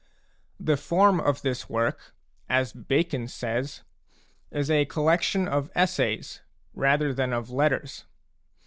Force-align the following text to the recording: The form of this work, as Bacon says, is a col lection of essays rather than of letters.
The 0.59 0.77
form 0.77 1.19
of 1.19 1.43
this 1.43 1.69
work, 1.69 2.15
as 2.49 2.73
Bacon 2.73 3.27
says, 3.27 3.83
is 4.49 4.71
a 4.71 4.85
col 4.85 5.03
lection 5.03 5.47
of 5.47 5.69
essays 5.75 6.41
rather 6.73 7.13
than 7.13 7.31
of 7.33 7.51
letters. 7.51 8.05